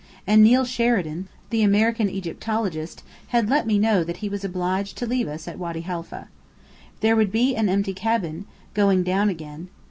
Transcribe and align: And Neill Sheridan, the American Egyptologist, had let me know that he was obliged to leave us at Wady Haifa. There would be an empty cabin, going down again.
And 0.25 0.41
Neill 0.41 0.65
Sheridan, 0.65 1.27
the 1.51 1.61
American 1.61 2.09
Egyptologist, 2.09 3.03
had 3.27 3.51
let 3.51 3.67
me 3.67 3.77
know 3.77 4.03
that 4.03 4.17
he 4.17 4.29
was 4.29 4.43
obliged 4.43 4.97
to 4.97 5.05
leave 5.05 5.27
us 5.27 5.47
at 5.47 5.59
Wady 5.59 5.81
Haifa. 5.81 6.27
There 7.01 7.15
would 7.15 7.31
be 7.31 7.55
an 7.55 7.69
empty 7.69 7.93
cabin, 7.93 8.47
going 8.73 9.03
down 9.03 9.29
again. 9.29 9.67